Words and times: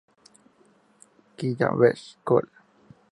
Gigamesh, 1.37 2.07
col. 2.27 2.47